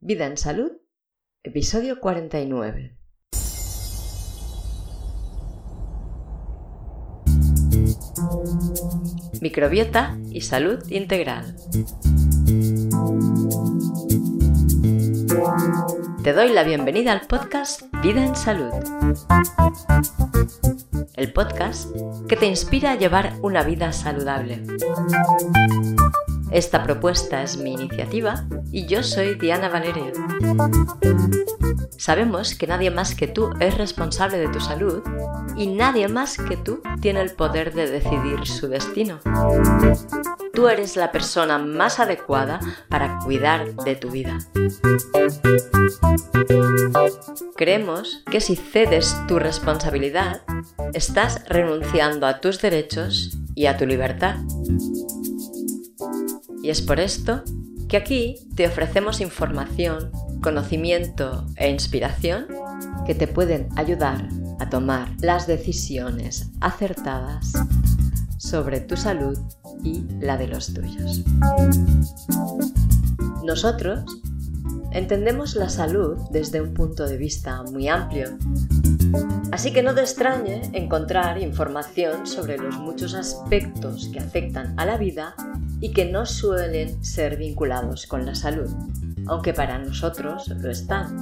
[0.00, 0.70] Vida en Salud,
[1.42, 2.96] episodio 49.
[9.40, 11.56] Microbiota y salud integral.
[16.22, 18.70] Te doy la bienvenida al podcast Vida en Salud.
[21.16, 21.90] El podcast
[22.28, 24.62] que te inspira a llevar una vida saludable.
[26.50, 30.12] Esta propuesta es mi iniciativa y yo soy Diana Valeria.
[31.96, 35.02] Sabemos que nadie más que tú es responsable de tu salud
[35.56, 39.20] y nadie más que tú tiene el poder de decidir su destino.
[40.54, 44.38] Tú eres la persona más adecuada para cuidar de tu vida.
[47.56, 50.42] Creemos que si cedes tu responsabilidad,
[50.94, 54.36] estás renunciando a tus derechos y a tu libertad.
[56.68, 57.44] Y es por esto
[57.88, 62.46] que aquí te ofrecemos información, conocimiento e inspiración
[63.06, 64.28] que te pueden ayudar
[64.60, 67.54] a tomar las decisiones acertadas
[68.36, 69.38] sobre tu salud
[69.82, 71.24] y la de los tuyos.
[73.44, 74.04] Nosotros
[74.90, 78.36] entendemos la salud desde un punto de vista muy amplio.
[79.52, 84.96] Así que no te extrañe encontrar información sobre los muchos aspectos que afectan a la
[84.96, 85.34] vida
[85.80, 88.70] y que no suelen ser vinculados con la salud,
[89.26, 91.16] aunque para nosotros lo están.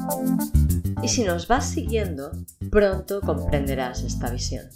[1.02, 2.30] Y si nos vas siguiendo,
[2.70, 4.66] pronto comprenderás esta visión.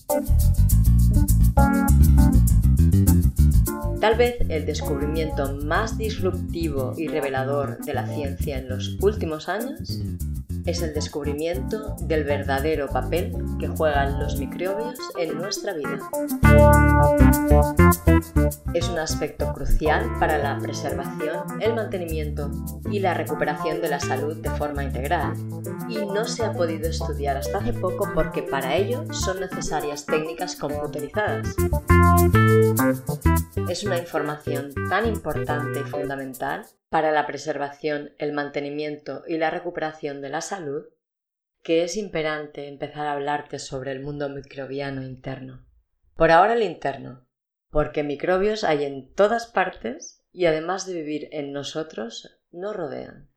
[4.01, 10.01] Tal vez el descubrimiento más disruptivo y revelador de la ciencia en los últimos años
[10.67, 15.99] es el descubrimiento del verdadero papel que juegan los microbios en nuestra vida.
[18.75, 22.51] Es un aspecto crucial para la preservación, el mantenimiento
[22.91, 25.35] y la recuperación de la salud de forma integral
[25.89, 30.57] y no se ha podido estudiar hasta hace poco porque para ello son necesarias técnicas
[30.57, 31.57] computerizadas.
[33.69, 40.21] Es una información tan importante y fundamental para la preservación, el mantenimiento y la recuperación
[40.21, 40.85] de la salud
[41.63, 45.67] que es imperante empezar a hablarte sobre el mundo microbiano interno.
[46.17, 47.27] Por ahora el interno,
[47.71, 53.31] porque microbios hay en todas partes y además de vivir en nosotros, nos rodean.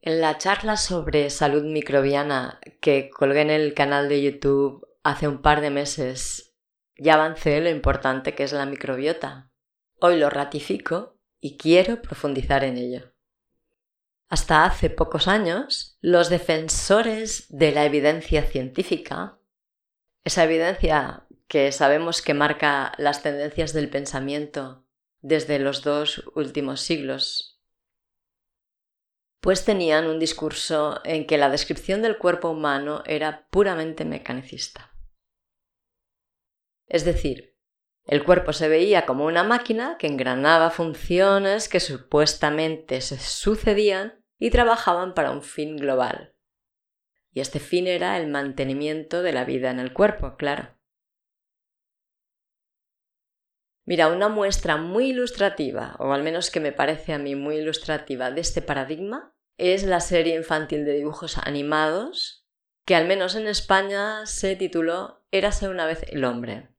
[0.00, 5.42] En la charla sobre salud microbiana que colgué en el canal de YouTube hace un
[5.42, 6.56] par de meses,
[6.96, 9.52] ya avancé lo importante que es la microbiota.
[10.00, 13.12] Hoy lo ratifico y quiero profundizar en ello.
[14.30, 19.38] Hasta hace pocos años, los defensores de la evidencia científica,
[20.24, 24.86] esa evidencia que sabemos que marca las tendencias del pensamiento
[25.20, 27.52] desde los dos últimos siglos
[29.42, 34.94] pues tenían un discurso en que la descripción del cuerpo humano era puramente mecanicista.
[36.86, 37.51] Es decir,
[38.04, 44.50] el cuerpo se veía como una máquina que engranaba funciones que supuestamente se sucedían y
[44.50, 46.34] trabajaban para un fin global.
[47.32, 50.76] Y este fin era el mantenimiento de la vida en el cuerpo, claro.
[53.84, 58.30] Mira, una muestra muy ilustrativa, o al menos que me parece a mí muy ilustrativa
[58.30, 62.46] de este paradigma, es la serie infantil de dibujos animados,
[62.84, 66.71] que al menos en España se tituló Érase una vez el hombre.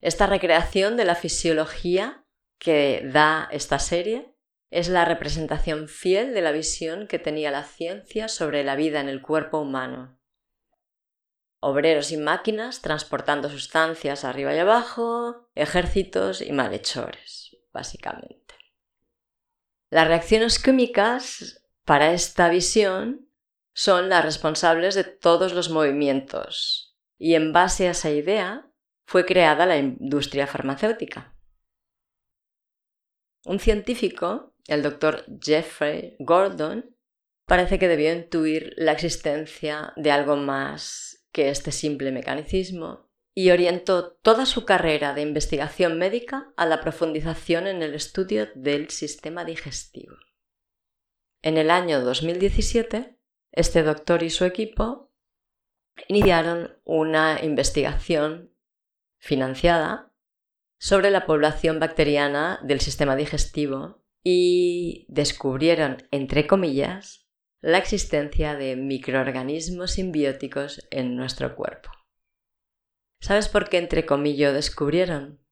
[0.00, 2.24] Esta recreación de la fisiología
[2.58, 4.34] que da esta serie
[4.70, 9.08] es la representación fiel de la visión que tenía la ciencia sobre la vida en
[9.08, 10.18] el cuerpo humano
[11.60, 18.54] obreros y máquinas transportando sustancias arriba y abajo, ejércitos y malhechores, básicamente.
[19.90, 23.28] Las reacciones químicas para esta visión
[23.72, 28.67] son las responsables de todos los movimientos y en base a esa idea
[29.08, 31.34] fue creada la industria farmacéutica.
[33.46, 36.94] Un científico, el doctor Jeffrey Gordon,
[37.46, 44.12] parece que debió intuir la existencia de algo más que este simple mecanicismo y orientó
[44.12, 50.16] toda su carrera de investigación médica a la profundización en el estudio del sistema digestivo.
[51.40, 53.18] En el año 2017,
[53.52, 55.14] este doctor y su equipo
[56.08, 58.52] iniciaron una investigación
[59.18, 60.12] financiada
[60.78, 67.28] sobre la población bacteriana del sistema digestivo y descubrieron, entre comillas,
[67.60, 71.90] la existencia de microorganismos simbióticos en nuestro cuerpo.
[73.20, 75.44] ¿Sabes por qué entre comillas descubrieron?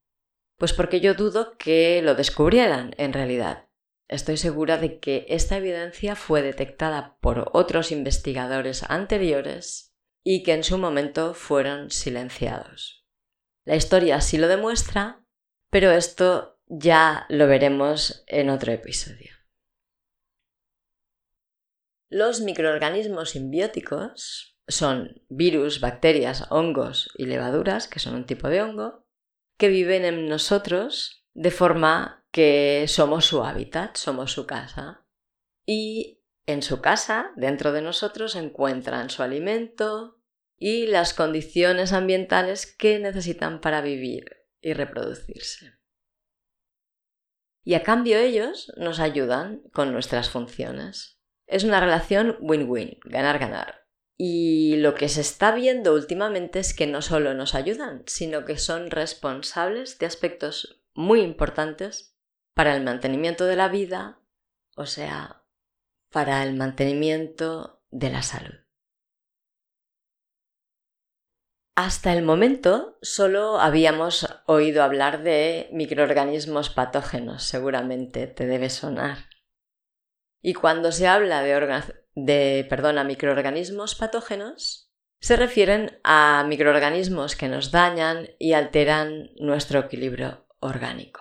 [0.57, 3.65] Pues porque yo dudo que lo descubrieran en realidad.
[4.09, 10.62] estoy segura de que esta evidencia fue detectada por otros investigadores anteriores y que en
[10.62, 13.06] su momento fueron silenciados.
[13.67, 15.25] La historia sí lo demuestra,
[15.71, 19.33] pero esto ya lo veremos en otro episodio.
[22.09, 29.05] Los microorganismos simbióticos son virus, bacterias, hongos y levaduras, que son un tipo de hongo,
[29.59, 35.05] que viven en nosotros de forma que somos su hábitat, somos su casa.
[35.67, 40.16] Y en su casa, dentro de nosotros, encuentran su alimento
[40.56, 45.75] y las condiciones ambientales que necesitan para vivir y reproducirse.
[47.62, 51.20] Y a cambio ellos nos ayudan con nuestras funciones.
[51.47, 53.87] Es una relación win-win, ganar-ganar.
[54.17, 58.56] Y lo que se está viendo últimamente es que no solo nos ayudan, sino que
[58.56, 62.17] son responsables de aspectos muy importantes
[62.55, 64.20] para el mantenimiento de la vida,
[64.76, 65.44] o sea,
[66.11, 68.66] para el mantenimiento de la salud.
[71.76, 79.19] Hasta el momento solo habíamos oído hablar de microorganismos patógenos, seguramente te debe sonar.
[80.40, 82.67] Y cuando se habla de,
[83.05, 84.90] microorganismos patógenos,
[85.20, 91.20] se refieren a microorganismos que nos dañan y alteran nuestro equilibrio orgánico.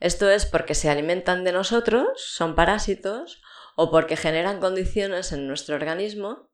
[0.00, 3.40] Esto es porque se alimentan de nosotros, son parásitos,
[3.76, 6.48] o porque generan condiciones en nuestro organismo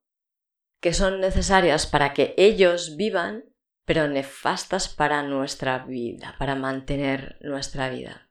[0.84, 3.46] que son necesarias para que ellos vivan,
[3.86, 8.28] pero nefastas para nuestra vida, para mantener nuestra vida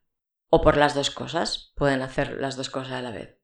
[0.52, 3.40] o por las dos cosas, pueden hacer las dos cosas a la vez.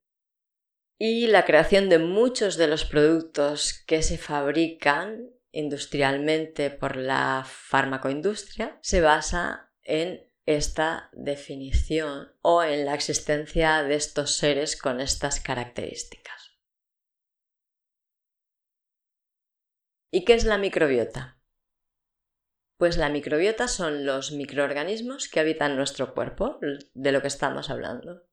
[0.99, 8.77] Y la creación de muchos de los productos que se fabrican industrialmente por la farmacoindustria
[8.83, 16.38] se basa en esta definición o en la existencia de estos seres con estas características.
[20.11, 21.39] ¿Y qué es la microbiota?
[22.77, 26.59] Pues la microbiota son los microorganismos que habitan nuestro cuerpo,
[26.93, 28.23] de lo que estamos hablando.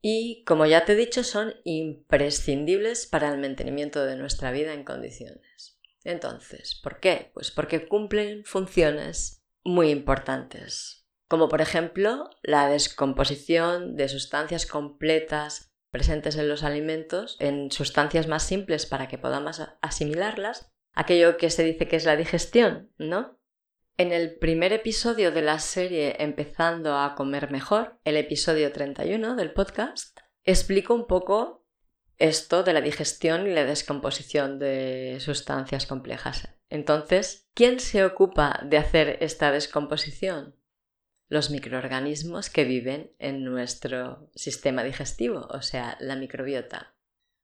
[0.00, 4.84] Y, como ya te he dicho, son imprescindibles para el mantenimiento de nuestra vida en
[4.84, 5.78] condiciones.
[6.04, 7.30] Entonces, ¿por qué?
[7.34, 16.36] Pues porque cumplen funciones muy importantes, como por ejemplo la descomposición de sustancias completas presentes
[16.36, 21.86] en los alimentos en sustancias más simples para que podamos asimilarlas, aquello que se dice
[21.86, 23.38] que es la digestión, ¿no?
[23.98, 29.52] En el primer episodio de la serie Empezando a comer mejor, el episodio 31 del
[29.52, 31.64] podcast, explico un poco
[32.18, 36.48] esto de la digestión y la descomposición de sustancias complejas.
[36.70, 40.56] Entonces, ¿quién se ocupa de hacer esta descomposición?
[41.28, 46.95] Los microorganismos que viven en nuestro sistema digestivo, o sea, la microbiota.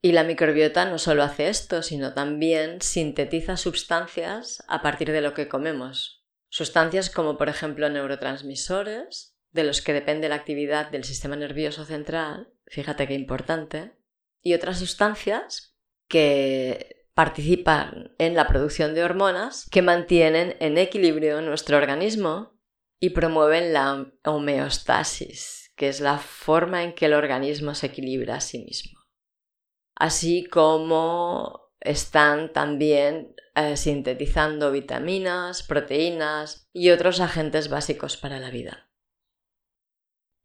[0.03, 5.33] Y la microbiota no solo hace esto, sino también sintetiza sustancias a partir de lo
[5.33, 6.23] que comemos,
[6.55, 12.53] Sustancias como por ejemplo neurotransmisores, de los que depende la actividad del sistema nervioso central,
[12.67, 13.95] fíjate qué importante,
[14.43, 15.75] y otras sustancias
[16.09, 22.61] que participan en la producción de hormonas que mantienen en equilibrio nuestro organismo
[23.01, 28.41] y promueven la homeostasis, que es la forma en que el organismo se equilibra a
[28.43, 29.02] sí mismo.
[29.95, 38.89] Así como están también eh, sintetizando vitaminas, proteínas y otros agentes básicos para la vida.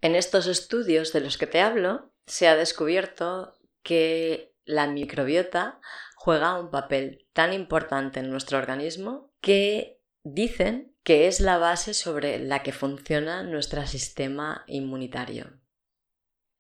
[0.01, 5.80] En estos estudios de los que te hablo, se ha descubierto que la microbiota
[6.16, 12.38] juega un papel tan importante en nuestro organismo que dicen que es la base sobre
[12.39, 15.62] la que funciona nuestro sistema inmunitario.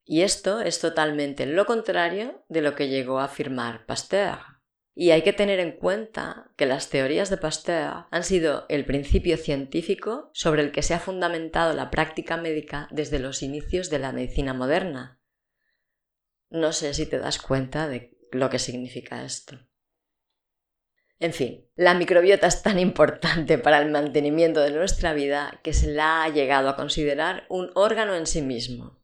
[0.09, 4.39] Y esto es totalmente lo contrario de lo que llegó a afirmar Pasteur.
[4.95, 9.35] Y hay que tener en cuenta que las teorías de Pasteur han sido el principio
[9.35, 14.13] científico sobre el que se ha fundamentado la práctica médica desde los inicios de la
[14.13, 15.19] medicina moderna.
[16.49, 19.59] No sé si te das cuenta de lo que significa esto.
[21.19, 25.91] En fin, la microbiota es tan importante para el mantenimiento de nuestra vida que se
[25.91, 29.03] la ha llegado a considerar un órgano en sí mismo.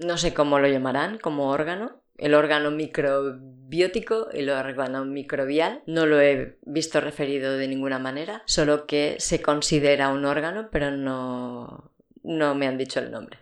[0.00, 5.82] No sé cómo lo llamarán como órgano, el órgano microbiótico el órgano microbial.
[5.86, 10.90] No lo he visto referido de ninguna manera, solo que se considera un órgano, pero
[10.90, 11.92] no,
[12.22, 13.38] no me han dicho el nombre.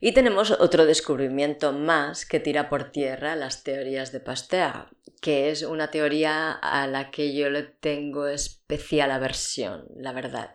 [0.00, 5.62] Y tenemos otro descubrimiento más que tira por tierra las teorías de Pasteur, que es
[5.62, 10.54] una teoría a la que yo le tengo especial aversión, la verdad.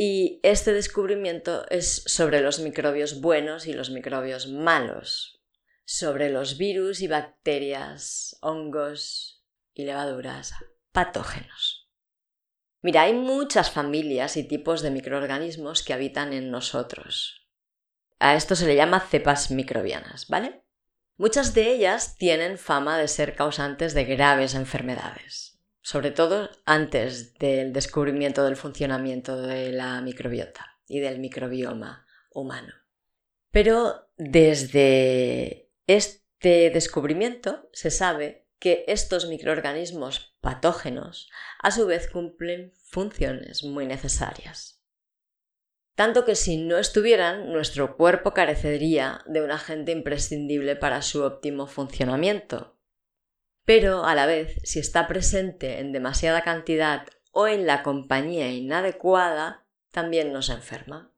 [0.00, 5.42] Y este descubrimiento es sobre los microbios buenos y los microbios malos,
[5.84, 10.52] sobre los virus y bacterias, hongos y levaduras
[10.92, 11.90] patógenos.
[12.80, 17.48] Mira, hay muchas familias y tipos de microorganismos que habitan en nosotros.
[18.20, 20.62] A esto se le llama cepas microbianas, ¿vale?
[21.16, 25.57] Muchas de ellas tienen fama de ser causantes de graves enfermedades
[25.88, 32.74] sobre todo antes del descubrimiento del funcionamiento de la microbiota y del microbioma humano.
[33.50, 41.30] Pero desde este descubrimiento se sabe que estos microorganismos patógenos
[41.62, 44.82] a su vez cumplen funciones muy necesarias.
[45.94, 51.66] Tanto que si no estuvieran, nuestro cuerpo carecería de un agente imprescindible para su óptimo
[51.66, 52.77] funcionamiento,
[53.68, 59.66] pero a la vez, si está presente en demasiada cantidad o en la compañía inadecuada,
[59.90, 61.12] también nos enferma.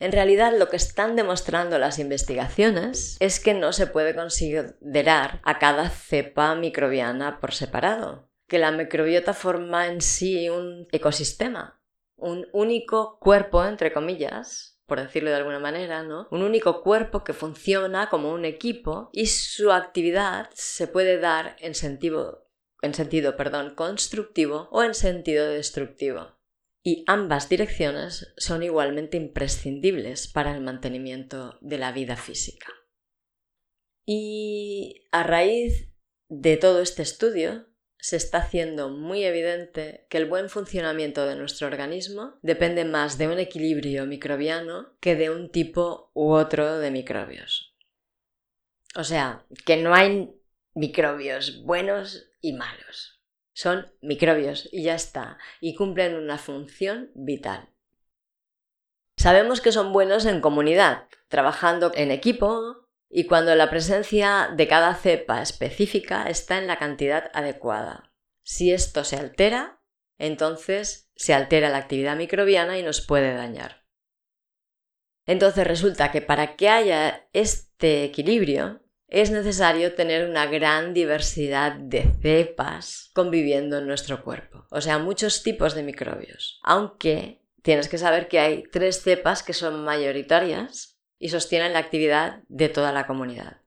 [0.00, 5.58] En realidad lo que están demostrando las investigaciones es que no se puede considerar a
[5.58, 11.80] cada cepa microbiana por separado, que la microbiota forma en sí un ecosistema,
[12.16, 16.26] un único cuerpo, entre comillas, por decirlo de alguna manera, ¿no?
[16.32, 21.76] Un único cuerpo que funciona como un equipo y su actividad se puede dar en
[21.76, 22.50] sentido,
[22.82, 26.40] en sentido perdón, constructivo o en sentido destructivo.
[26.82, 32.66] Y ambas direcciones son igualmente imprescindibles para el mantenimiento de la vida física.
[34.04, 35.88] Y a raíz
[36.28, 37.68] de todo este estudio,
[38.00, 43.28] se está haciendo muy evidente que el buen funcionamiento de nuestro organismo depende más de
[43.28, 47.74] un equilibrio microbiano que de un tipo u otro de microbios.
[48.96, 50.34] O sea, que no hay
[50.74, 53.20] microbios buenos y malos.
[53.52, 57.68] Son microbios y ya está, y cumplen una función vital.
[59.16, 64.94] Sabemos que son buenos en comunidad, trabajando en equipo, y cuando la presencia de cada
[64.94, 68.14] cepa específica está en la cantidad adecuada.
[68.42, 69.82] Si esto se altera,
[70.16, 73.84] entonces se altera la actividad microbiana y nos puede dañar.
[75.26, 82.14] Entonces resulta que para que haya este equilibrio es necesario tener una gran diversidad de
[82.22, 88.28] cepas conviviendo en nuestro cuerpo, o sea, muchos tipos de microbios, aunque tienes que saber
[88.28, 93.60] que hay tres cepas que son mayoritarias y sostienen la actividad de toda la comunidad.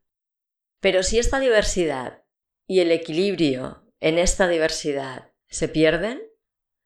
[0.81, 2.25] Pero si esta diversidad
[2.67, 6.21] y el equilibrio en esta diversidad se pierden,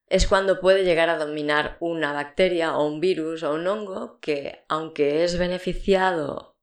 [0.10, 4.64] es cuando puede llegar a dominar una bacteria o un virus o un hongo que,
[4.68, 6.58] aunque es beneficiado,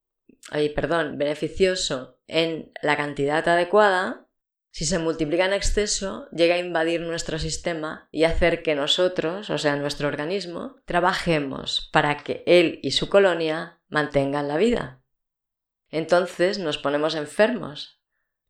[0.50, 4.23] ay, perdón, beneficioso en la cantidad adecuada,
[4.74, 9.56] si se multiplica en exceso, llega a invadir nuestro sistema y hacer que nosotros, o
[9.56, 15.00] sea, nuestro organismo, trabajemos para que él y su colonia mantengan la vida.
[15.90, 18.00] Entonces nos ponemos enfermos,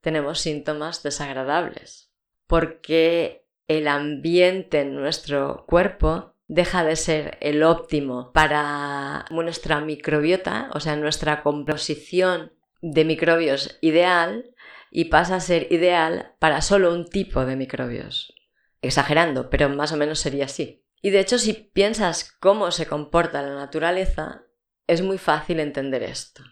[0.01, 2.11] tenemos síntomas desagradables,
[2.47, 10.81] porque el ambiente en nuestro cuerpo deja de ser el óptimo para nuestra microbiota, o
[10.81, 14.54] sea, nuestra composición de microbios ideal,
[14.97, 18.33] y pasa a ser ideal para solo un tipo de microbios.
[18.81, 20.87] Exagerando, pero más o menos sería así.
[21.03, 24.45] Y de hecho, si piensas cómo se comporta la naturaleza,
[24.87, 26.45] es muy fácil entender esto.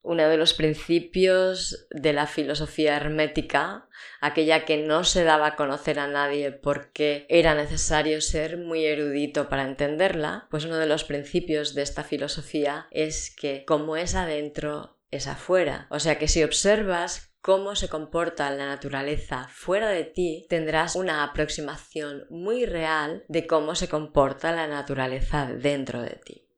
[0.00, 3.86] Uno de los principios de la filosofía hermética,
[4.22, 9.50] aquella que no se daba a conocer a nadie porque era necesario ser muy erudito
[9.50, 14.98] para entenderla, pues uno de los principios de esta filosofía es que como es adentro,
[15.10, 15.86] es afuera.
[15.90, 21.22] O sea que si observas cómo se comporta la naturaleza fuera de ti, tendrás una
[21.22, 26.48] aproximación muy real de cómo se comporta la naturaleza dentro de ti.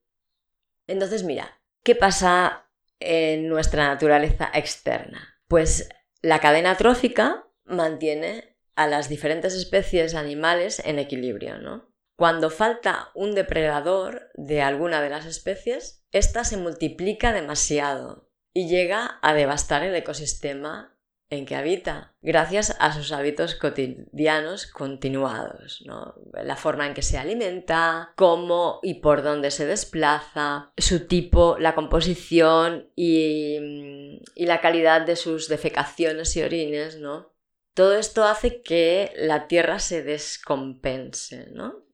[0.86, 2.68] Entonces, mira, ¿qué pasa
[3.00, 5.40] en nuestra naturaleza externa?
[5.48, 5.88] Pues
[6.22, 11.90] la cadena trófica mantiene a las diferentes especies animales en equilibrio, ¿no?
[12.14, 18.25] Cuando falta un depredador de alguna de las especies, ésta se multiplica demasiado
[18.56, 20.98] y llega a devastar el ecosistema
[21.28, 26.14] en que habita, gracias a sus hábitos cotidianos continuados, ¿no?
[26.32, 31.74] la forma en que se alimenta, cómo y por dónde se desplaza, su tipo, la
[31.74, 37.34] composición y, y la calidad de sus defecaciones y orines, ¿no?
[37.74, 41.84] Todo esto hace que la Tierra se descompense, ¿no?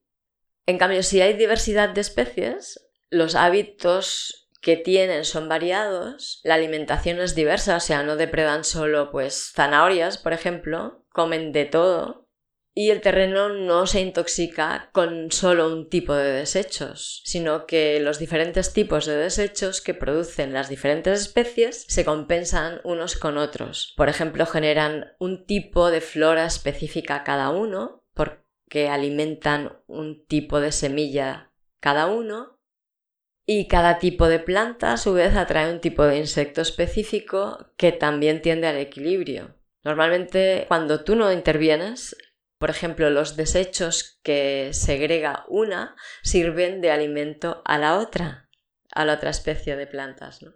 [0.67, 7.21] En cambio, si hay diversidad de especies, los hábitos que tienen son variados, la alimentación
[7.21, 12.23] es diversa, o sea, no depredan solo pues zanahorias, por ejemplo, comen de todo
[12.75, 18.19] y el terreno no se intoxica con solo un tipo de desechos, sino que los
[18.19, 23.93] diferentes tipos de desechos que producen las diferentes especies se compensan unos con otros.
[23.97, 30.73] Por ejemplo, generan un tipo de flora específica cada uno, porque alimentan un tipo de
[30.73, 32.52] semilla cada uno,
[33.45, 37.93] y cada tipo de planta a su vez atrae un tipo de insecto específico que
[37.93, 39.57] también tiende al equilibrio.
[39.83, 42.17] Normalmente cuando tú no intervienes,
[42.59, 48.49] por ejemplo, los desechos que segrega una sirven de alimento a la otra,
[48.93, 50.43] a la otra especie de plantas.
[50.43, 50.53] ¿no?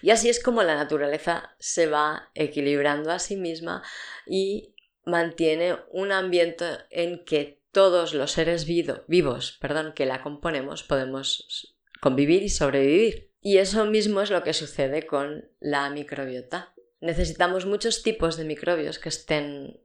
[0.00, 3.82] Y así es como la naturaleza se va equilibrando a sí misma
[4.26, 11.76] y mantiene un ambiente en que todos los seres vivos perdón, que la componemos podemos
[12.00, 13.32] convivir y sobrevivir.
[13.40, 16.74] Y eso mismo es lo que sucede con la microbiota.
[17.00, 19.80] Necesitamos muchos tipos de microbios que estén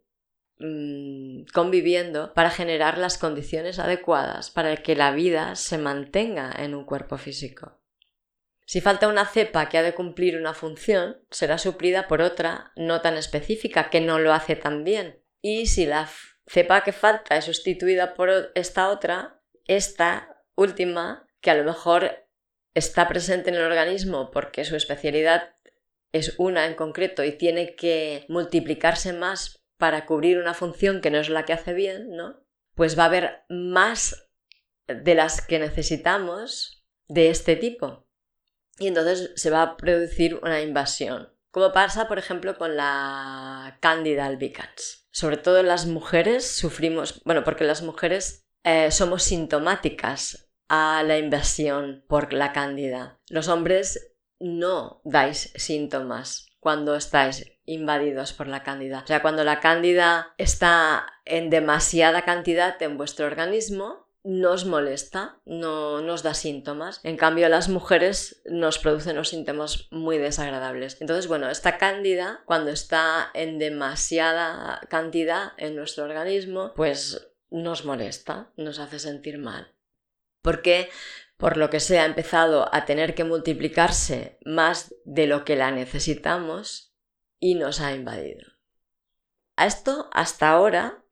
[0.65, 6.85] Mm, conviviendo para generar las condiciones adecuadas para que la vida se mantenga en un
[6.85, 7.81] cuerpo físico.
[8.65, 13.01] Si falta una cepa que ha de cumplir una función, será suplida por otra no
[13.01, 15.21] tan específica que no lo hace tan bien.
[15.41, 16.07] Y si la
[16.47, 22.27] cepa que falta es sustituida por esta otra, esta última, que a lo mejor
[22.73, 25.55] está presente en el organismo porque su especialidad
[26.12, 31.17] es una en concreto y tiene que multiplicarse más para cubrir una función que no
[31.17, 32.45] es la que hace bien, ¿no?
[32.75, 34.29] Pues va a haber más
[34.88, 38.07] de las que necesitamos de este tipo.
[38.79, 41.33] Y entonces se va a producir una invasión.
[41.51, 45.02] Como pasa, por ejemplo, con la Candida albicans.
[45.13, 52.03] Sobre todo las mujeres sufrimos, bueno, porque las mujeres eh, somos sintomáticas a la invasión
[52.08, 53.20] por la Cándida.
[53.29, 59.01] Los hombres no dais síntomas cuando estáis invadidos por la cándida.
[59.03, 66.01] O sea, cuando la cándida está en demasiada cantidad en vuestro organismo, nos molesta, no
[66.01, 67.01] nos da síntomas.
[67.03, 70.98] En cambio, a las mujeres nos producen los síntomas muy desagradables.
[71.01, 78.52] Entonces, bueno, esta cándida, cuando está en demasiada cantidad en nuestro organismo, pues nos molesta,
[78.56, 79.74] nos hace sentir mal.
[80.41, 80.89] Porque
[81.38, 85.71] por lo que sea ha empezado a tener que multiplicarse más de lo que la
[85.71, 86.93] necesitamos
[87.39, 88.47] y nos ha invadido.
[89.58, 91.04] A esto, hasta ahora,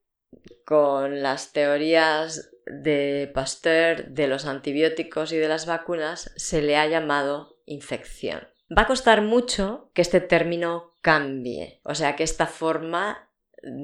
[0.66, 6.88] con las teorías de Pasteur, de los antibióticos y de las vacunas, se le ha
[6.88, 8.48] llamado infección.
[8.76, 13.28] Va a costar mucho que este término cambie, o sea, que esta forma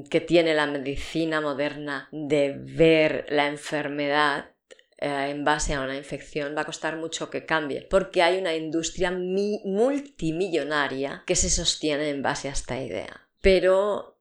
[0.09, 4.51] que tiene la medicina moderna de ver la enfermedad
[4.97, 8.55] eh, en base a una infección va a costar mucho que cambie, porque hay una
[8.55, 13.29] industria multimillonaria que se sostiene en base a esta idea.
[13.41, 14.17] Pero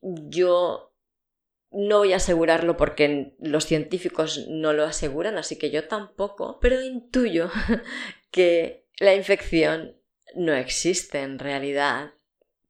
[0.00, 0.91] yo
[1.72, 6.80] no voy a asegurarlo porque los científicos no lo aseguran, así que yo tampoco, pero
[6.80, 7.50] intuyo
[8.30, 9.96] que la infección
[10.34, 12.14] no existe en realidad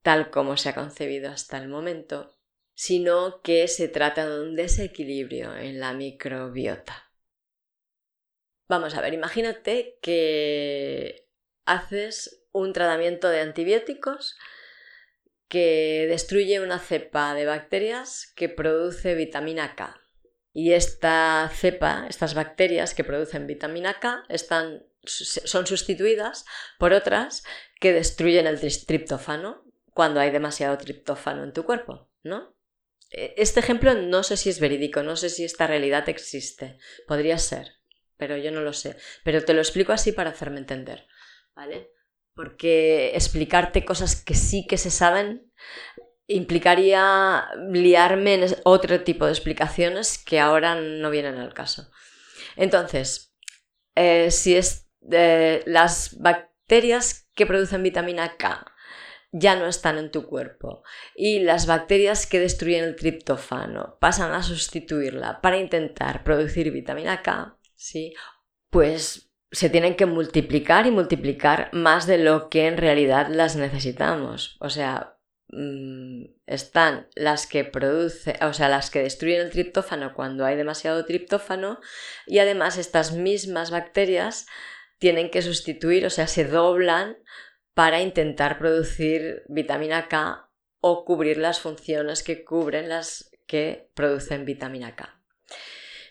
[0.02, 2.36] tal como se ha concebido hasta el momento,
[2.74, 7.10] sino que se trata de un desequilibrio en la microbiota.
[8.68, 11.28] Vamos a ver, imagínate que
[11.64, 14.36] haces un tratamiento de antibióticos
[15.52, 20.00] que destruye una cepa de bacterias que produce vitamina K.
[20.54, 26.46] Y esta cepa, estas bacterias que producen vitamina K, están, son sustituidas
[26.78, 27.42] por otras
[27.80, 29.62] que destruyen el triptófano
[29.92, 32.56] cuando hay demasiado triptófano en tu cuerpo, ¿no?
[33.10, 36.78] E, este ejemplo no sé si es verídico, no sé si esta realidad existe.
[37.06, 37.82] Podría ser
[38.22, 38.94] pero yo no lo sé.
[39.24, 41.08] Pero te lo explico así para hacerme entender,
[41.56, 41.90] ¿vale?
[42.34, 45.52] Porque explicarte cosas que sí que se saben
[46.26, 51.90] implicaría liarme en otro tipo de explicaciones que ahora no vienen al caso.
[52.56, 53.34] Entonces,
[53.94, 58.66] eh, si es eh, las bacterias que producen vitamina K
[59.32, 60.82] ya no están en tu cuerpo
[61.14, 67.58] y las bacterias que destruyen el triptófano pasan a sustituirla para intentar producir vitamina K,
[67.74, 68.12] ¿sí?
[68.68, 74.56] Pues se tienen que multiplicar y multiplicar más de lo que en realidad las necesitamos.
[74.60, 80.46] O sea, mm, están las que producen, o sea, las que destruyen el triptófano cuando
[80.46, 81.78] hay demasiado triptófano
[82.26, 84.46] y además estas mismas bacterias
[84.98, 87.18] tienen que sustituir, o sea, se doblan
[87.74, 90.48] para intentar producir vitamina K
[90.80, 95.20] o cubrir las funciones que cubren las que producen vitamina K.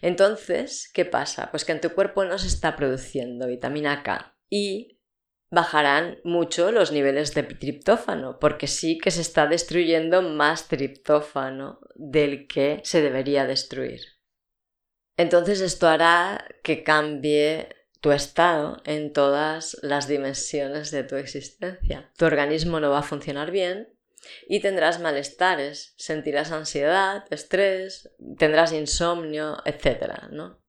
[0.01, 1.51] Entonces, ¿qué pasa?
[1.51, 4.99] Pues que en tu cuerpo no se está produciendo vitamina K y
[5.51, 12.47] bajarán mucho los niveles de triptófano, porque sí que se está destruyendo más triptófano del
[12.47, 14.01] que se debería destruir.
[15.17, 22.11] Entonces esto hará que cambie tu estado en todas las dimensiones de tu existencia.
[22.17, 23.93] Tu organismo no va a funcionar bien
[24.47, 30.29] y tendrás malestares, sentirás ansiedad, estrés, tendrás insomnio, etc.
[30.31, 30.61] ¿no?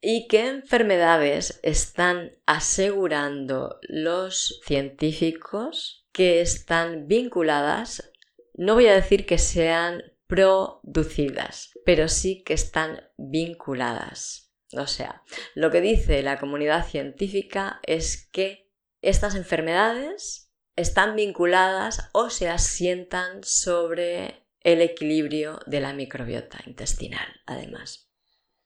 [0.00, 8.12] ¿Y qué enfermedades están asegurando los científicos que están vinculadas?
[8.54, 14.52] No voy a decir que sean producidas, pero sí que están vinculadas.
[14.76, 15.22] O sea,
[15.54, 20.47] lo que dice la comunidad científica es que estas enfermedades
[20.78, 28.10] están vinculadas o se asientan sobre el equilibrio de la microbiota intestinal, además.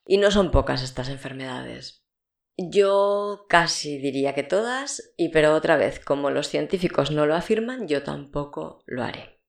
[0.05, 2.05] Y no son pocas estas enfermedades.
[2.59, 7.89] Yo casi diría que todas, y pero otra vez, como los científicos no lo afirman,
[7.89, 9.41] yo tampoco lo haré.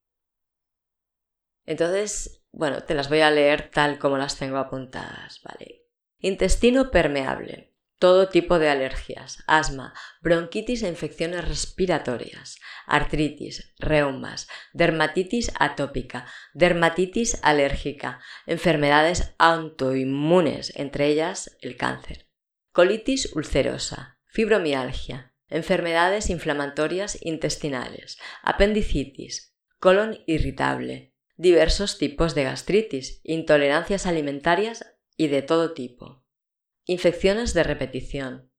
[1.65, 5.85] Entonces, bueno, te las voy a leer tal como las tengo apuntadas, ¿vale?
[6.19, 7.72] Intestino permeable.
[8.03, 18.19] Todo tipo de alergias, asma, bronquitis e infecciones respiratorias, artritis, reumas, dermatitis atópica, dermatitis alérgica,
[18.45, 22.27] enfermedades autoinmunes, entre ellas el cáncer,
[22.73, 34.93] colitis ulcerosa, fibromialgia, enfermedades inflamatorias intestinales, apendicitis, colon irritable, diversos tipos de gastritis, intolerancias alimentarias
[35.15, 36.22] y de todo tipo.
[36.85, 38.51] Infecciones de repetición,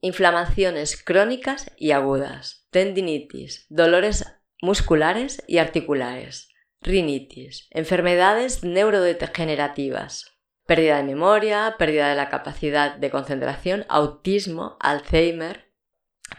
[0.00, 4.24] inflamaciones crónicas y agudas, tendinitis, dolores
[4.60, 6.48] musculares y articulares,
[6.80, 15.71] rinitis, enfermedades neurodegenerativas, pérdida de memoria, pérdida de la capacidad de concentración, autismo, Alzheimer,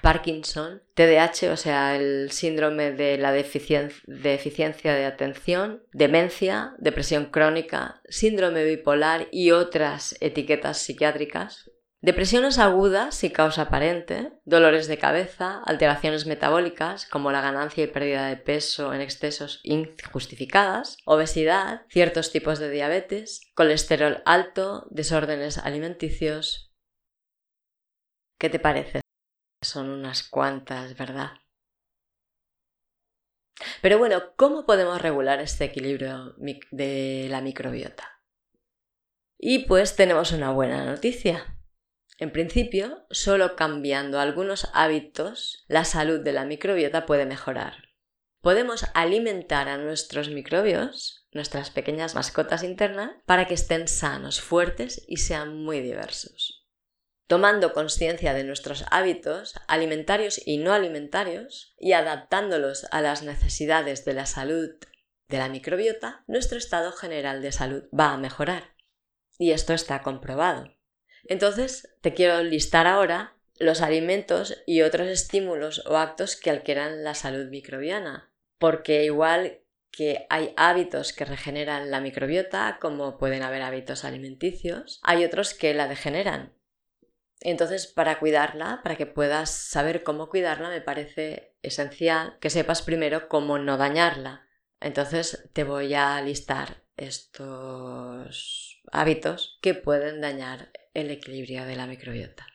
[0.01, 8.63] Parkinson, TDAH, o sea, el síndrome de la deficiencia de atención, demencia, depresión crónica, síndrome
[8.65, 17.05] bipolar y otras etiquetas psiquiátricas, depresiones agudas sin causa aparente, dolores de cabeza, alteraciones metabólicas
[17.05, 23.41] como la ganancia y pérdida de peso en excesos injustificadas, obesidad, ciertos tipos de diabetes,
[23.55, 26.73] colesterol alto, desórdenes alimenticios.
[28.37, 29.02] ¿Qué te parece?
[29.63, 31.31] Son unas cuantas, ¿verdad?
[33.81, 36.35] Pero bueno, ¿cómo podemos regular este equilibrio
[36.71, 38.21] de la microbiota?
[39.37, 41.57] Y pues tenemos una buena noticia.
[42.17, 47.89] En principio, solo cambiando algunos hábitos, la salud de la microbiota puede mejorar.
[48.41, 55.17] Podemos alimentar a nuestros microbios, nuestras pequeñas mascotas internas, para que estén sanos, fuertes y
[55.17, 56.62] sean muy diversos
[57.27, 64.13] tomando conciencia de nuestros hábitos alimentarios y no alimentarios y adaptándolos a las necesidades de
[64.13, 64.69] la salud
[65.29, 68.75] de la microbiota, nuestro estado general de salud va a mejorar.
[69.39, 70.75] Y esto está comprobado.
[71.25, 77.15] Entonces, te quiero listar ahora los alimentos y otros estímulos o actos que alteran la
[77.15, 84.03] salud microbiana, porque igual que hay hábitos que regeneran la microbiota, como pueden haber hábitos
[84.03, 86.53] alimenticios, hay otros que la degeneran.
[87.45, 93.27] Entonces, para cuidarla, para que puedas saber cómo cuidarla, me parece esencial que sepas primero
[93.27, 94.47] cómo no dañarla.
[94.79, 102.47] Entonces, te voy a listar estos hábitos que pueden dañar el equilibrio de la microbiota.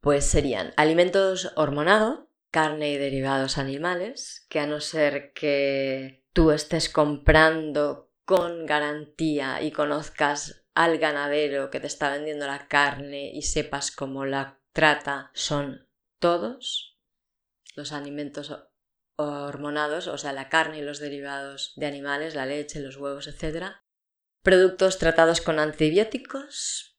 [0.00, 6.88] Pues serían alimentos hormonados, carne y derivados animales, que a no ser que tú estés
[6.88, 13.90] comprando con garantía y conozcas al ganadero que te está vendiendo la carne y sepas
[13.90, 15.86] cómo la trata son
[16.18, 16.96] todos
[17.76, 18.50] los alimentos
[19.16, 23.74] hormonados, o sea, la carne y los derivados de animales, la leche, los huevos, etc.
[24.40, 26.98] Productos tratados con antibióticos,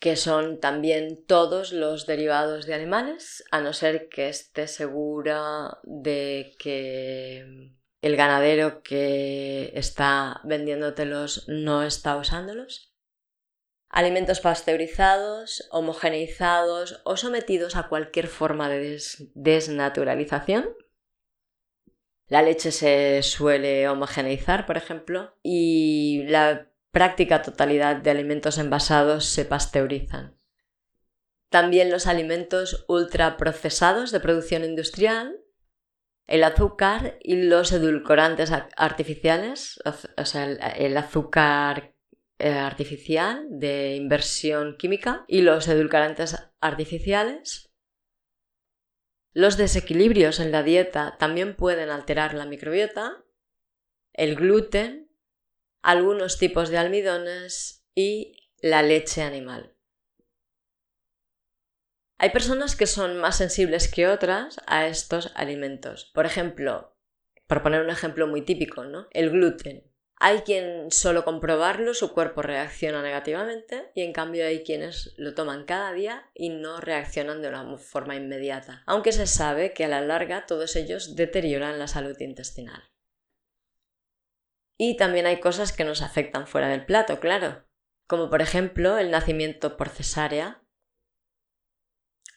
[0.00, 6.56] que son también todos los derivados de animales, a no ser que esté segura de
[6.58, 12.94] que el ganadero que está vendiéndotelos no está usándolos.
[13.88, 19.00] Alimentos pasteurizados, homogeneizados o sometidos a cualquier forma de
[19.34, 20.70] desnaturalización.
[22.28, 29.44] La leche se suele homogeneizar, por ejemplo, y la práctica totalidad de alimentos envasados se
[29.44, 30.38] pasteurizan.
[31.48, 35.36] También los alimentos ultraprocesados de producción industrial
[36.30, 39.80] el azúcar y los edulcorantes artificiales,
[40.16, 41.96] o sea, el azúcar
[42.38, 47.72] eh, artificial de inversión química y los edulcorantes artificiales.
[49.32, 53.24] Los desequilibrios en la dieta también pueden alterar la microbiota,
[54.12, 55.10] el gluten,
[55.82, 59.76] algunos tipos de almidones y la leche animal.
[62.22, 66.10] Hay personas que son más sensibles que otras a estos alimentos.
[66.12, 66.94] Por ejemplo,
[67.46, 69.06] por poner un ejemplo muy típico, ¿no?
[69.12, 69.90] El gluten.
[70.16, 75.64] Hay quien solo comprobarlo su cuerpo reacciona negativamente y en cambio hay quienes lo toman
[75.64, 80.02] cada día y no reaccionan de una forma inmediata, aunque se sabe que a la
[80.02, 82.82] larga todos ellos deterioran la salud intestinal.
[84.76, 87.64] Y también hay cosas que nos afectan fuera del plato, claro,
[88.06, 90.62] como por ejemplo el nacimiento por cesárea.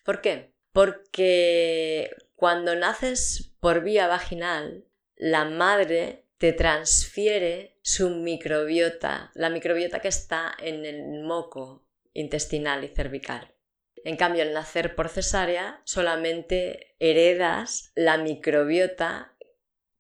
[0.03, 0.53] ¿Por qué?
[0.71, 4.85] Porque cuando naces por vía vaginal,
[5.15, 12.89] la madre te transfiere su microbiota, la microbiota que está en el moco intestinal y
[12.89, 13.53] cervical.
[14.03, 19.37] En cambio, al nacer por cesárea, solamente heredas la microbiota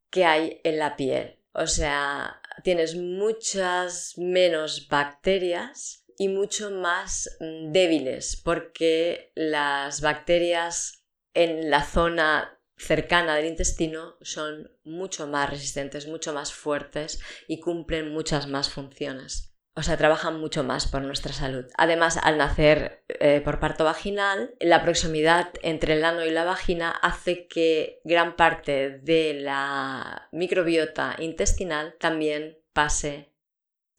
[0.09, 1.39] que hay en la piel.
[1.53, 11.69] O sea, tienes muchas menos bacterias y mucho más mm, débiles, porque las bacterias en
[11.69, 18.47] la zona cercana del intestino son mucho más resistentes, mucho más fuertes y cumplen muchas
[18.47, 19.53] más funciones.
[19.75, 21.65] O sea, trabajan mucho más por nuestra salud.
[21.77, 26.91] Además, al nacer eh, por parto vaginal, la proximidad entre el ano y la vagina
[26.91, 33.33] hace que gran parte de la microbiota intestinal también pase.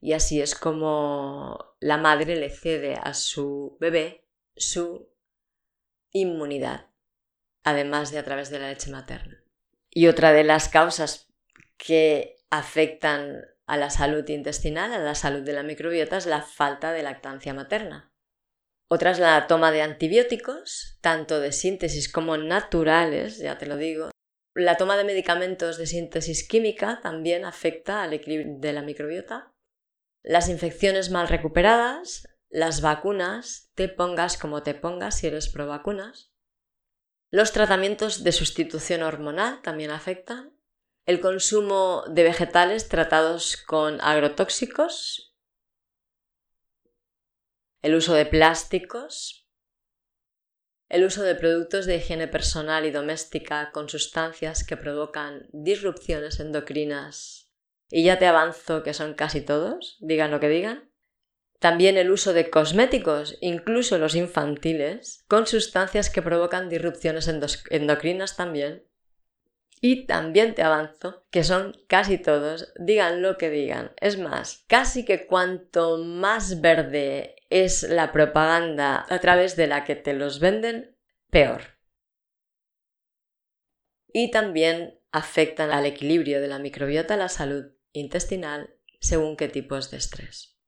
[0.00, 5.12] Y así es como la madre le cede a su bebé su
[6.12, 6.88] inmunidad
[7.62, 9.44] además de a través de la leche materna.
[9.90, 11.28] Y otra de las causas
[11.76, 16.92] que afectan a la salud intestinal, a la salud de la microbiota, es la falta
[16.92, 18.12] de lactancia materna.
[18.88, 24.10] Otra es la toma de antibióticos, tanto de síntesis como naturales, ya te lo digo.
[24.54, 29.53] La toma de medicamentos de síntesis química también afecta al equilibrio de la microbiota.
[30.24, 36.34] Las infecciones mal recuperadas, las vacunas, te pongas como te pongas si eres pro vacunas,
[37.34, 40.56] los tratamientos de sustitución hormonal también afectan.
[41.04, 45.34] El consumo de vegetales tratados con agrotóxicos.
[47.82, 49.48] El uso de plásticos.
[50.88, 57.43] El uso de productos de higiene personal y doméstica con sustancias que provocan disrupciones endocrinas.
[57.90, 60.90] Y ya te avanzo que son casi todos, digan lo que digan.
[61.58, 67.28] También el uso de cosméticos, incluso los infantiles, con sustancias que provocan disrupciones
[67.70, 68.84] endocrinas también.
[69.80, 73.92] Y también te avanzo que son casi todos, digan lo que digan.
[74.00, 79.94] Es más, casi que cuanto más verde es la propaganda a través de la que
[79.94, 80.96] te los venden,
[81.30, 81.62] peor.
[84.12, 89.98] Y también afectan al equilibrio de la microbiota, la salud intestinal, según qué tipos de
[89.98, 90.58] estrés.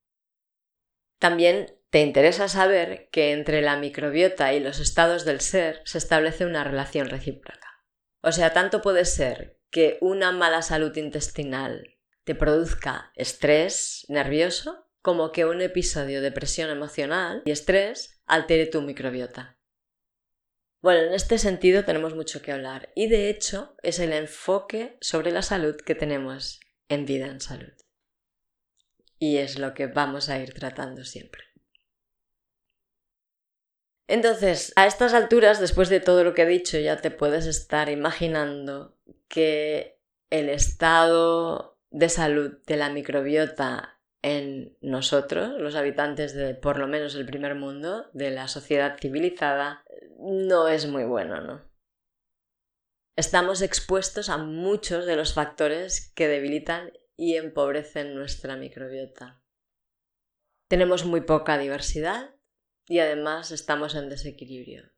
[1.18, 6.46] También te interesa saber que entre la microbiota y los estados del ser se establece
[6.46, 7.82] una relación recíproca.
[8.22, 15.32] O sea, tanto puede ser que una mala salud intestinal te produzca estrés nervioso como
[15.32, 19.55] que un episodio de presión emocional y estrés altere tu microbiota.
[20.82, 25.32] Bueno, en este sentido tenemos mucho que hablar y de hecho es el enfoque sobre
[25.32, 27.72] la salud que tenemos en vida en salud
[29.18, 31.42] y es lo que vamos a ir tratando siempre.
[34.08, 37.88] Entonces, a estas alturas, después de todo lo que he dicho, ya te puedes estar
[37.88, 38.96] imaginando
[39.28, 39.98] que
[40.30, 47.14] el estado de salud de la microbiota en nosotros, los habitantes de por lo menos
[47.16, 49.84] el primer mundo, de la sociedad civilizada,
[50.18, 51.70] no es muy bueno, ¿no?
[53.16, 59.42] Estamos expuestos a muchos de los factores que debilitan y empobrecen nuestra microbiota.
[60.68, 62.34] Tenemos muy poca diversidad
[62.86, 64.92] y además estamos en desequilibrio.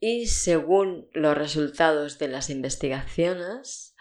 [0.00, 3.96] Y según los resultados de las investigaciones,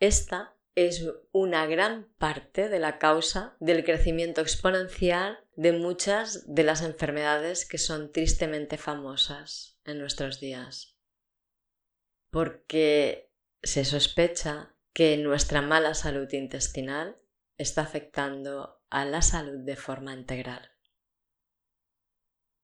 [0.00, 6.80] esta es una gran parte de la causa del crecimiento exponencial de muchas de las
[6.80, 10.96] enfermedades que son tristemente famosas en nuestros días.
[12.30, 13.30] Porque
[13.62, 17.20] se sospecha que nuestra mala salud intestinal
[17.58, 20.66] está afectando a la salud de forma integral.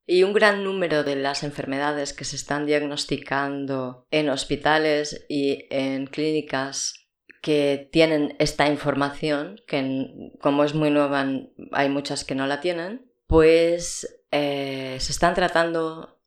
[0.07, 6.07] Y un gran número de las enfermedades que se están diagnosticando en hospitales y en
[6.07, 7.06] clínicas
[7.47, 11.25] que tienen esta información, que como es muy nueva
[11.71, 16.21] hay muchas que no la tienen, pues eh, se están tratando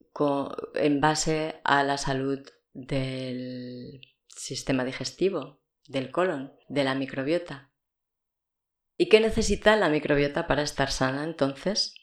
[0.75, 2.39] en base a la salud
[2.71, 7.69] del sistema digestivo, del colon, de la microbiota.
[8.95, 11.95] ¿Y qué necesita la microbiota para estar sana entonces?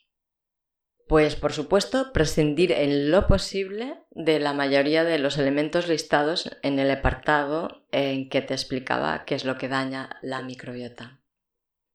[1.06, 6.80] Pues por supuesto prescindir en lo posible de la mayoría de los elementos listados en
[6.80, 11.20] el apartado en que te explicaba qué es lo que daña la microbiota.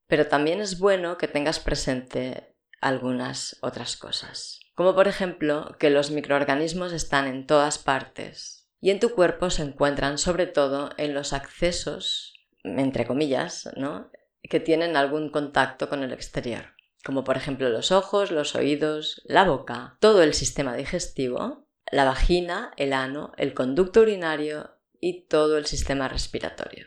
[0.08, 6.10] Pero también es bueno que tengas presente algunas otras cosas, como por ejemplo que los
[6.10, 11.34] microorganismos están en todas partes y en tu cuerpo se encuentran sobre todo en los
[11.34, 14.10] accesos, entre comillas, ¿no?
[14.42, 19.44] que tienen algún contacto con el exterior como por ejemplo los ojos, los oídos, la
[19.44, 25.66] boca, todo el sistema digestivo, la vagina, el ano, el conducto urinario y todo el
[25.66, 26.86] sistema respiratorio.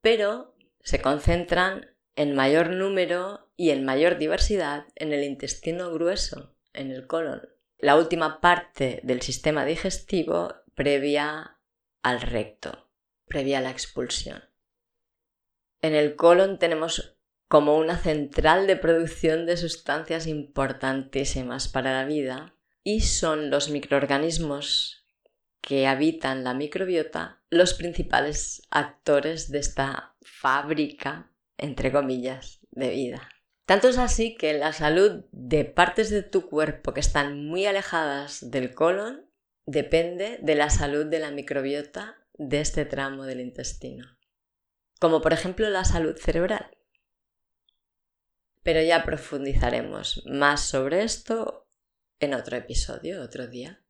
[0.00, 6.90] Pero se concentran en mayor número y en mayor diversidad en el intestino grueso, en
[6.90, 11.58] el colon, la última parte del sistema digestivo previa
[12.02, 12.88] al recto,
[13.26, 14.44] previa a la expulsión.
[15.80, 17.16] En el colon tenemos
[17.50, 25.04] como una central de producción de sustancias importantísimas para la vida y son los microorganismos
[25.60, 33.28] que habitan la microbiota los principales actores de esta fábrica, entre comillas, de vida.
[33.66, 38.48] Tanto es así que la salud de partes de tu cuerpo que están muy alejadas
[38.48, 39.28] del colon
[39.66, 44.06] depende de la salud de la microbiota de este tramo del intestino.
[45.00, 46.76] Como por ejemplo la salud cerebral
[48.62, 51.68] pero ya profundizaremos más sobre esto
[52.18, 53.82] en otro episodio, otro día.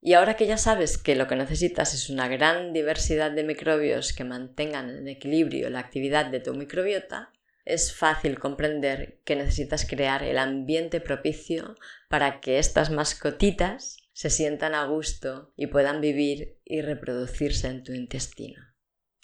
[0.00, 4.12] Y ahora que ya sabes que lo que necesitas es una gran diversidad de microbios
[4.12, 7.32] que mantengan en equilibrio la actividad de tu microbiota,
[7.64, 11.74] es fácil comprender que necesitas crear el ambiente propicio
[12.08, 17.92] para que estas mascotitas se sientan a gusto y puedan vivir y reproducirse en tu
[17.92, 18.62] intestino,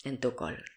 [0.02, 0.71] en tu colon.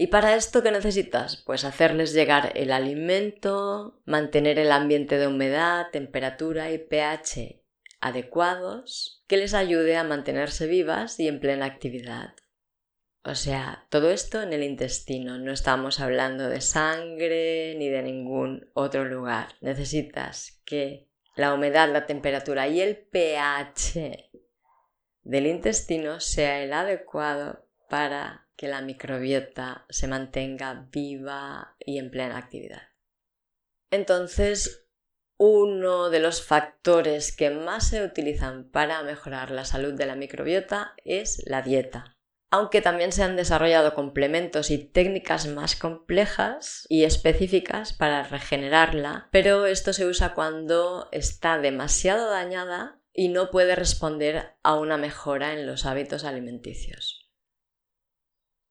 [0.00, 1.36] ¿Y para esto qué necesitas?
[1.44, 7.64] Pues hacerles llegar el alimento, mantener el ambiente de humedad, temperatura y pH
[8.00, 12.34] adecuados que les ayude a mantenerse vivas y en plena actividad.
[13.24, 18.70] O sea, todo esto en el intestino, no estamos hablando de sangre ni de ningún
[18.74, 19.56] otro lugar.
[19.60, 24.30] Necesitas que la humedad, la temperatura y el pH
[25.22, 32.36] del intestino sea el adecuado para que la microbiota se mantenga viva y en plena
[32.36, 32.82] actividad.
[33.90, 34.88] Entonces,
[35.38, 40.94] uno de los factores que más se utilizan para mejorar la salud de la microbiota
[41.04, 42.16] es la dieta.
[42.50, 49.66] Aunque también se han desarrollado complementos y técnicas más complejas y específicas para regenerarla, pero
[49.66, 55.66] esto se usa cuando está demasiado dañada y no puede responder a una mejora en
[55.66, 57.17] los hábitos alimenticios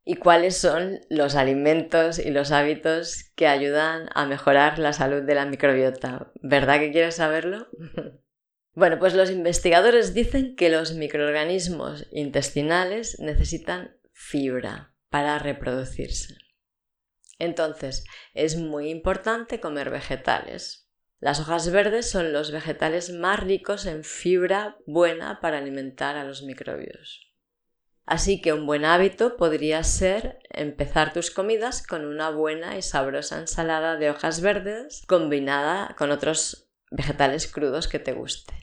[0.07, 5.35] y cuáles son los alimentos y los hábitos que ayudan a mejorar la salud de
[5.35, 6.31] la microbiota.
[6.41, 7.67] ¿Verdad que quieres saberlo?
[8.73, 16.37] bueno, pues los investigadores dicen que los microorganismos intestinales necesitan fibra para reproducirse.
[17.37, 20.89] Entonces, es muy importante comer vegetales.
[21.19, 26.43] Las hojas verdes son los vegetales más ricos en fibra buena para alimentar a los
[26.43, 27.26] microbios.
[28.07, 33.37] Así que un buen hábito podría ser empezar tus comidas con una buena y sabrosa
[33.37, 38.57] ensalada de hojas verdes combinada con otros vegetales crudos que te gusten.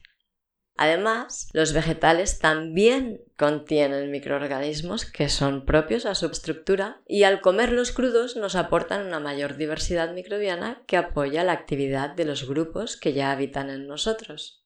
[0.76, 7.92] Además, los vegetales también contienen microorganismos que son propios a su estructura y al comerlos
[7.92, 13.12] crudos nos aportan una mayor diversidad microbiana que apoya la actividad de los grupos que
[13.12, 14.64] ya habitan en nosotros.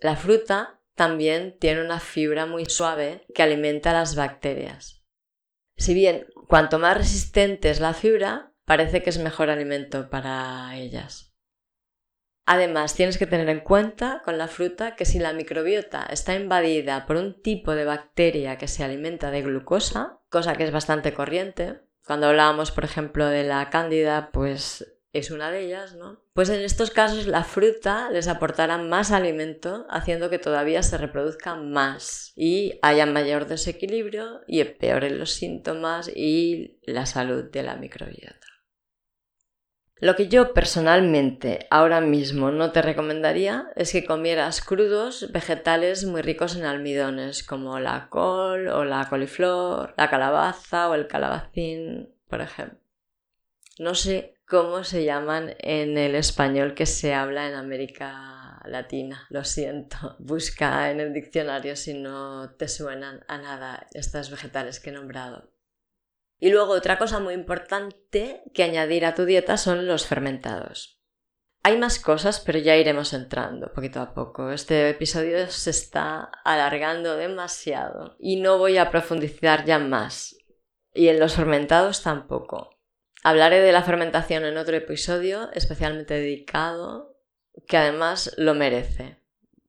[0.00, 5.06] La fruta también tiene una fibra muy suave que alimenta a las bacterias.
[5.76, 11.36] Si bien cuanto más resistente es la fibra, parece que es mejor alimento para ellas.
[12.46, 17.06] Además, tienes que tener en cuenta con la fruta que si la microbiota está invadida
[17.06, 21.80] por un tipo de bacteria que se alimenta de glucosa, cosa que es bastante corriente,
[22.04, 26.20] cuando hablábamos, por ejemplo, de la cándida, pues es una de ellas, ¿no?
[26.34, 31.70] Pues en estos casos la fruta les aportará más alimento, haciendo que todavía se reproduzcan
[31.70, 38.38] más y haya mayor desequilibrio y empeoren los síntomas y la salud de la microbiota.
[40.00, 46.22] Lo que yo personalmente ahora mismo no te recomendaría es que comieras crudos vegetales muy
[46.22, 52.42] ricos en almidones, como la col o la coliflor, la calabaza o el calabacín, por
[52.42, 52.78] ejemplo.
[53.80, 59.26] No sé cómo se llaman en el español que se habla en América Latina.
[59.28, 60.16] Lo siento.
[60.18, 65.52] Busca en el diccionario si no te suenan a nada estos vegetales que he nombrado.
[66.40, 71.00] Y luego otra cosa muy importante que añadir a tu dieta son los fermentados.
[71.64, 74.52] Hay más cosas, pero ya iremos entrando poquito a poco.
[74.52, 80.36] Este episodio se está alargando demasiado y no voy a profundizar ya más.
[80.94, 82.77] Y en los fermentados tampoco.
[83.22, 87.16] Hablaré de la fermentación en otro episodio especialmente dedicado,
[87.66, 89.18] que además lo merece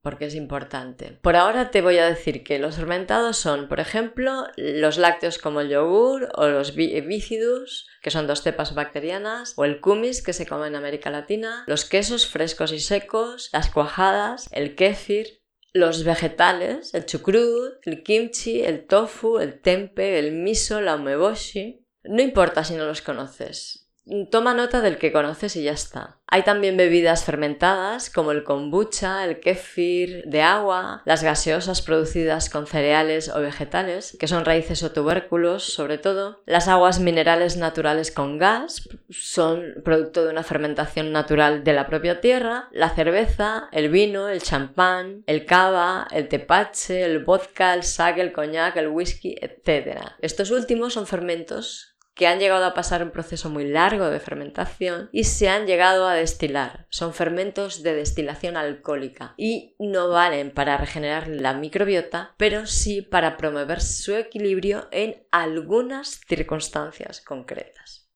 [0.02, 1.18] porque es importante.
[1.22, 5.62] Por ahora te voy a decir que los fermentados son, por ejemplo, los lácteos como
[5.62, 10.46] el yogur o los bícidus, que son dos cepas bacterianas, o el kumis, que se
[10.46, 15.42] come en América Latina, los quesos frescos y secos, las cuajadas, el kéfir,
[15.74, 21.79] los vegetales, el chucrut, el kimchi, el tofu, el tempe, el miso, la umeboshi.
[22.04, 23.90] No importa si no los conoces,
[24.32, 26.18] Toma nota del que conoces y ya está.
[26.26, 32.66] Hay también bebidas fermentadas como el kombucha, el kefir de agua, las gaseosas producidas con
[32.66, 36.42] cereales o vegetales, que son raíces o tubérculos sobre todo.
[36.46, 42.20] Las aguas minerales naturales con gas son producto de una fermentación natural de la propia
[42.20, 42.68] tierra.
[42.72, 48.32] La cerveza, el vino, el champán, el cava, el tepache, el vodka, el sake, el
[48.32, 50.00] coñac, el whisky, etc.
[50.20, 55.10] Estos últimos son fermentos que han llegado a pasar un proceso muy largo de fermentación
[55.12, 56.86] y se han llegado a destilar.
[56.90, 63.38] Son fermentos de destilación alcohólica y no valen para regenerar la microbiota, pero sí para
[63.38, 68.10] promover su equilibrio en algunas circunstancias concretas.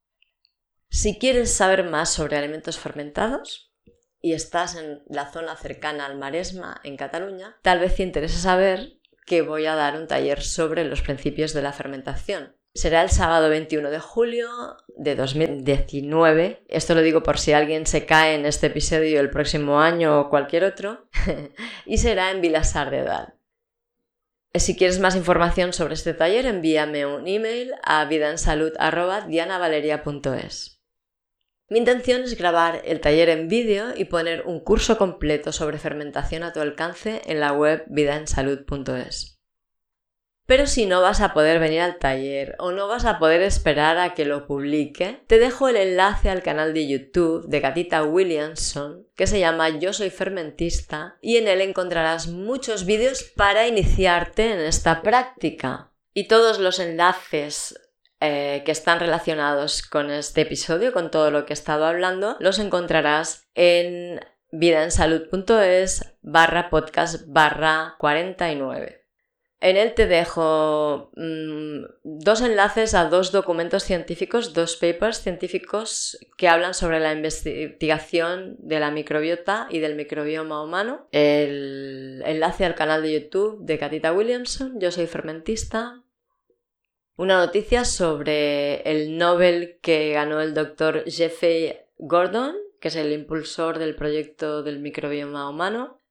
[0.90, 3.74] Si quieres saber más sobre alimentos fermentados,
[4.26, 9.00] y estás en la zona cercana al Maresma, en Cataluña, tal vez te interese saber
[9.26, 13.50] que voy a dar un taller sobre los principios de la fermentación Será el sábado
[13.50, 14.50] 21 de julio
[14.98, 16.64] de 2019.
[16.68, 20.30] Esto lo digo por si alguien se cae en este episodio el próximo año o
[20.30, 21.08] cualquier otro.
[21.86, 23.36] y será en Vilasar de Edad.
[24.56, 30.80] Si quieres más información sobre este taller, envíame un email a vidaensalud.dianavaleria.es.
[31.70, 36.42] Mi intención es grabar el taller en vídeo y poner un curso completo sobre fermentación
[36.44, 39.33] a tu alcance en la web vidaensalud.es.
[40.46, 43.98] Pero si no vas a poder venir al taller o no vas a poder esperar
[43.98, 49.08] a que lo publique, te dejo el enlace al canal de YouTube de Gatita Williamson
[49.16, 54.60] que se llama Yo soy fermentista y en él encontrarás muchos vídeos para iniciarte en
[54.60, 55.92] esta práctica.
[56.14, 57.80] Y todos los enlaces
[58.20, 62.60] eh, que están relacionados con este episodio, con todo lo que he estado hablando, los
[62.60, 64.20] encontrarás en
[64.52, 69.03] vidaensalud.es barra podcast barra 49.
[69.64, 76.50] En él te dejo mm, dos enlaces a dos documentos científicos, dos papers científicos que
[76.50, 81.08] hablan sobre la investigación de la microbiota y del microbioma humano.
[81.14, 86.04] El enlace al canal de YouTube de Katita Williamson, yo soy fermentista.
[87.16, 93.80] Una noticia sobre el Nobel que ganó el doctor Jeffrey Gordon, que es el impulsor
[93.80, 96.03] del proyecto del microbioma humano.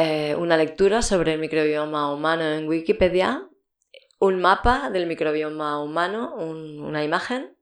[0.00, 3.50] Eh, una lectura sobre el microbioma humano en Wikipedia,
[4.20, 7.56] un mapa del microbioma humano, una imagen,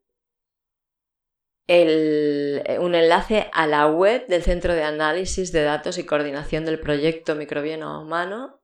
[1.66, 6.78] eh, un enlace a la web del Centro de Análisis de Datos y Coordinación del
[6.78, 8.60] Proyecto Microbioma Humano.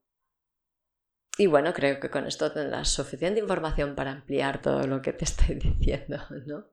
[1.39, 5.25] Y bueno, creo que con esto tendrás suficiente información para ampliar todo lo que te
[5.25, 6.72] estoy diciendo, ¿no?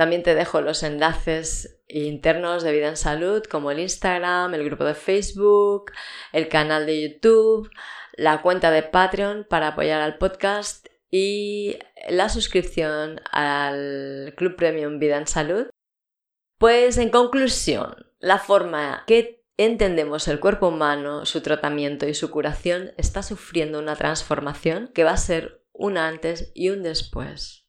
[0.00, 4.84] También te dejo los enlaces internos de Vida en Salud, como el Instagram, el grupo
[4.84, 5.92] de Facebook,
[6.32, 7.70] el canal de YouTube,
[8.14, 11.76] la cuenta de Patreon para apoyar al podcast y
[12.08, 15.66] la suscripción al Club Premium Vida en Salud.
[16.56, 22.92] Pues en conclusión, la forma que entendemos el cuerpo humano, su tratamiento y su curación
[22.96, 27.59] está sufriendo una transformación que va a ser un antes y un después.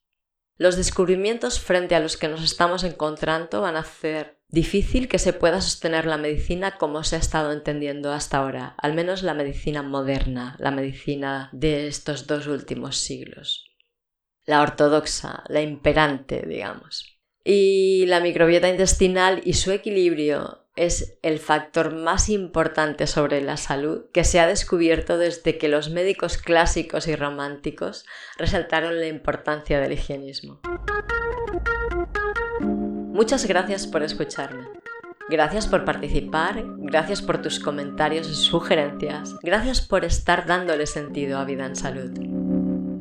[0.61, 5.33] Los descubrimientos frente a los que nos estamos encontrando van a hacer difícil que se
[5.33, 9.81] pueda sostener la medicina como se ha estado entendiendo hasta ahora, al menos la medicina
[9.81, 13.73] moderna, la medicina de estos dos últimos siglos.
[14.45, 17.17] La ortodoxa, la imperante, digamos.
[17.43, 24.05] Y la microbiota intestinal y su equilibrio es el factor más importante sobre la salud
[24.13, 28.05] que se ha descubierto desde que los médicos clásicos y románticos
[28.37, 30.61] resaltaron la importancia del higienismo.
[32.61, 34.67] Muchas gracias por escucharme.
[35.29, 41.45] Gracias por participar, gracias por tus comentarios y sugerencias, gracias por estar dándole sentido a
[41.45, 42.11] Vida en Salud.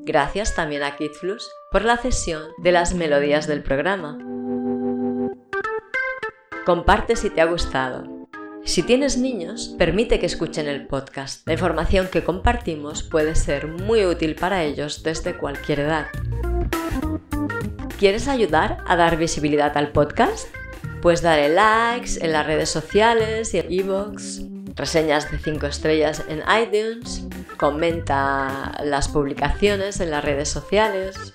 [0.05, 4.19] Gracias también a Kidflux por la cesión de las melodías del programa.
[6.67, 8.05] Comparte si te ha gustado.
[8.65, 11.47] Si tienes niños, permite que escuchen el podcast.
[11.47, 16.07] La información que compartimos puede ser muy útil para ellos desde cualquier edad.
[17.99, 20.49] ¿Quieres ayudar a dar visibilidad al podcast?
[21.01, 24.41] Pues dale likes en las redes sociales y en iVoox,
[24.77, 31.35] reseñas de 5 estrellas en iTunes, comenta las publicaciones en las redes sociales.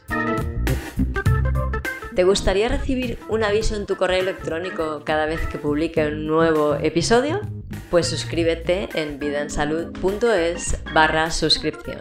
[2.15, 6.75] ¿Te gustaría recibir un aviso en tu correo electrónico cada vez que publique un nuevo
[6.75, 7.41] episodio?
[7.91, 11.99] Pues suscríbete en vidaensalud.es barra suscripción.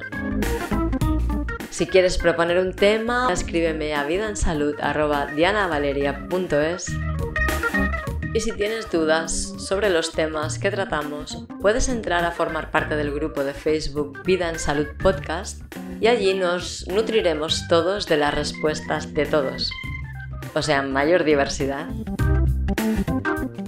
[1.71, 6.93] Si quieres proponer un tema, escríbeme a vidaensalud.dianavaleria.es
[8.35, 13.13] y si tienes dudas sobre los temas que tratamos, puedes entrar a formar parte del
[13.13, 15.61] grupo de Facebook Vida en Salud Podcast
[16.01, 19.73] y allí nos nutriremos todos de las respuestas de todos
[20.55, 21.87] o sea, mayor diversidad.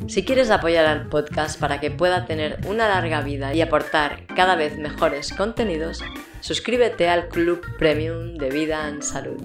[0.09, 4.55] Si quieres apoyar al podcast para que pueda tener una larga vida y aportar cada
[4.55, 6.05] vez mejores contenidos,
[6.41, 9.43] suscríbete al Club Premium de Vida en Salud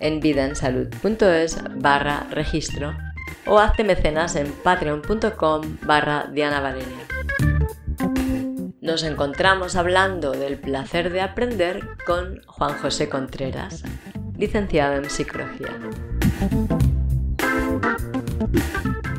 [0.00, 2.94] en vidaensalud.es barra registro
[3.46, 6.76] o hazte mecenas en patreon.com barra Diana.
[8.80, 13.84] Nos encontramos hablando del placer de aprender con Juan José Contreras,
[14.36, 15.78] licenciado en psicología.